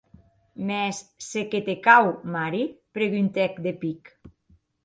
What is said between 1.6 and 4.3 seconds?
te cau, Mary?, preguntèc de pic.